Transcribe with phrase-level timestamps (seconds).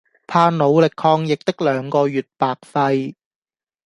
[0.25, 3.13] 怕努力抗疫的兩個月白費